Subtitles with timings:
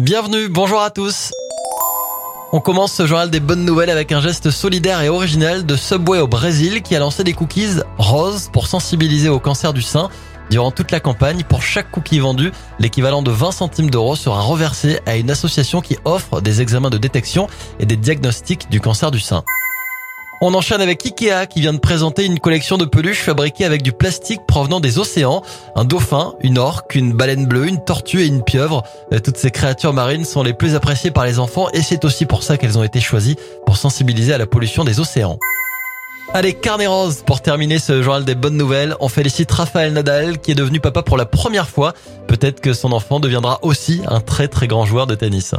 [0.00, 1.30] Bienvenue, bonjour à tous.
[2.52, 6.20] On commence ce journal des bonnes nouvelles avec un geste solidaire et original de Subway
[6.20, 10.08] au Brésil qui a lancé des cookies roses pour sensibiliser au cancer du sein.
[10.50, 15.00] Durant toute la campagne, pour chaque cookie vendu, l'équivalent de 20 centimes d'euros sera reversé
[15.04, 17.46] à une association qui offre des examens de détection
[17.78, 19.44] et des diagnostics du cancer du sein.
[20.42, 23.92] On enchaîne avec Ikea qui vient de présenter une collection de peluches fabriquées avec du
[23.92, 25.42] plastique provenant des océans.
[25.76, 28.82] Un dauphin, une orque, une baleine bleue, une tortue et une pieuvre.
[29.12, 32.24] Euh, toutes ces créatures marines sont les plus appréciées par les enfants et c'est aussi
[32.24, 35.38] pour ça qu'elles ont été choisies pour sensibiliser à la pollution des océans.
[36.32, 38.96] Allez, carnet rose pour terminer ce journal des bonnes nouvelles.
[39.00, 41.92] On félicite Raphaël Nadal qui est devenu papa pour la première fois.
[42.28, 45.54] Peut-être que son enfant deviendra aussi un très très grand joueur de tennis.